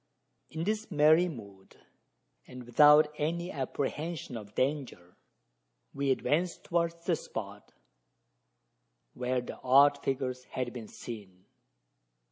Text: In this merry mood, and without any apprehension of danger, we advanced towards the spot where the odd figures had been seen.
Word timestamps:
In 0.49 0.63
this 0.63 0.89
merry 0.89 1.29
mood, 1.29 1.77
and 2.47 2.63
without 2.63 3.13
any 3.19 3.51
apprehension 3.51 4.35
of 4.35 4.55
danger, 4.55 5.15
we 5.93 6.09
advanced 6.09 6.63
towards 6.63 7.05
the 7.05 7.15
spot 7.15 7.71
where 9.13 9.41
the 9.41 9.59
odd 9.61 9.99
figures 10.01 10.45
had 10.45 10.73
been 10.73 10.87
seen. 10.87 11.45